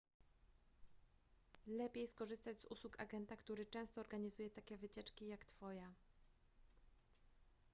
[1.67, 5.91] lepiej skorzystać z usług agenta który często organizuje takie wycieczki jak twoja